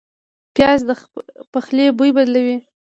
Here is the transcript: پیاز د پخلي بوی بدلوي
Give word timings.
پیاز 0.55 0.79
د 0.87 0.91
پخلي 1.51 1.85
بوی 1.97 2.11
بدلوي 2.17 2.57